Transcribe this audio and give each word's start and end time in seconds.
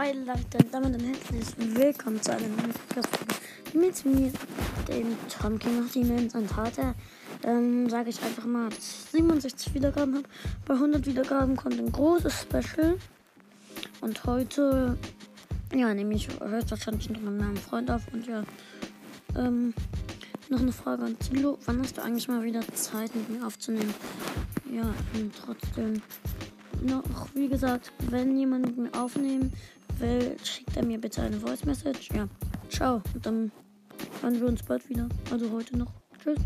Hi 0.00 0.12
Leute, 0.12 0.66
damit 0.72 0.94
ein 0.94 1.00
herzliches 1.00 1.54
Willkommen 1.58 2.22
zu 2.22 2.32
einer 2.32 2.48
neuen 2.48 2.72
Podcast-Folge 2.72 3.34
mit 3.74 4.02
mir, 4.06 4.32
dem 4.88 5.14
Tom 5.28 5.58
King 5.58 5.78
of 5.80 5.92
Demons 5.92 6.34
und 6.34 6.56
heute 6.56 6.94
ähm, 7.44 7.86
sage 7.90 8.08
ich 8.08 8.22
einfach 8.22 8.46
mal, 8.46 8.70
dass 8.70 8.78
ich 8.78 9.10
67 9.10 9.74
Wiedergaben 9.74 10.14
habe. 10.14 10.28
Bei 10.64 10.72
100 10.72 11.04
Wiedergaben 11.04 11.54
kommt 11.54 11.78
ein 11.78 11.92
großes 11.92 12.32
Special 12.40 12.96
und 14.00 14.24
heute, 14.24 14.96
ja, 15.74 15.92
nehme 15.92 16.14
ich 16.14 16.30
höchstwahrscheinlich 16.40 17.10
noch 17.10 17.20
mit 17.20 17.38
meinem 17.38 17.58
Freund 17.58 17.90
auf 17.90 18.00
und 18.10 18.26
ja, 18.26 18.42
ähm, 19.36 19.74
noch 20.48 20.60
eine 20.60 20.72
Frage 20.72 21.04
an 21.04 21.20
Zilo. 21.20 21.58
Wann 21.66 21.78
hast 21.82 21.98
du 21.98 22.02
eigentlich 22.02 22.26
mal 22.26 22.42
wieder 22.42 22.62
Zeit 22.72 23.14
mit 23.14 23.28
mir 23.28 23.46
aufzunehmen? 23.46 23.92
Ja, 24.72 24.94
und 25.12 25.34
trotzdem 25.44 26.00
noch, 26.80 27.04
wie 27.34 27.48
gesagt, 27.48 27.92
wenn 28.08 28.38
jemand 28.38 28.64
mit 28.64 28.78
mir 28.78 28.98
aufnehmen 28.98 29.52
will, 30.00 30.36
schickt 30.42 30.76
er 30.76 30.84
mir 30.84 31.00
bitte 31.00 31.22
eine 31.22 31.36
Voice 31.36 31.64
Message. 31.64 32.08
Ja, 32.14 32.28
ciao. 32.68 33.02
Und 33.14 33.26
dann 33.26 33.52
hören 34.22 34.40
wir 34.40 34.48
uns 34.48 34.62
bald 34.62 34.88
wieder. 34.88 35.08
Also 35.30 35.50
heute 35.50 35.76
noch. 35.76 35.92
Tschüss. 36.22 36.38